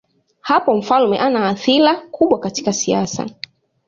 [0.41, 3.25] Hapo mfalme hana athira kubwa katika siasa.